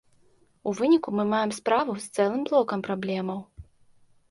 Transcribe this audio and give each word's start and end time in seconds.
У 0.71 0.71
выніку 0.79 1.09
мы 1.19 1.25
маем 1.33 1.51
справу 1.59 1.91
з 2.07 2.23
цэлым 2.23 2.41
блокам 2.49 2.79
праблемаў. 2.91 3.39